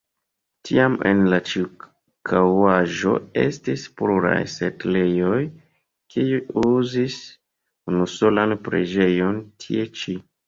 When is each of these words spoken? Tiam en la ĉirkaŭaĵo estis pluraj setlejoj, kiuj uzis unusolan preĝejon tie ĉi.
Tiam 0.67 0.93
en 1.09 1.19
la 1.31 1.37
ĉirkaŭaĵo 1.49 3.11
estis 3.41 3.83
pluraj 3.99 4.37
setlejoj, 4.55 5.37
kiuj 6.15 6.41
uzis 6.63 7.19
unusolan 7.93 8.57
preĝejon 8.69 9.39
tie 9.67 9.87
ĉi. 10.01 10.17